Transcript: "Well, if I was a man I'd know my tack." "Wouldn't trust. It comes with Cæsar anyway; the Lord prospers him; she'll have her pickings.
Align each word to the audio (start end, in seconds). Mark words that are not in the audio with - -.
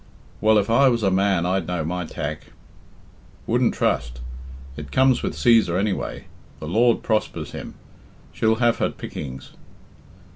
"Well, 0.41 0.57
if 0.57 0.67
I 0.67 0.89
was 0.89 1.03
a 1.03 1.11
man 1.11 1.45
I'd 1.45 1.67
know 1.67 1.85
my 1.85 2.05
tack." 2.07 2.45
"Wouldn't 3.45 3.75
trust. 3.75 4.19
It 4.75 4.91
comes 4.91 5.21
with 5.21 5.35
Cæsar 5.35 5.77
anyway; 5.79 6.25
the 6.59 6.67
Lord 6.67 7.03
prospers 7.03 7.51
him; 7.51 7.75
she'll 8.33 8.55
have 8.55 8.79
her 8.79 8.89
pickings. 8.89 9.51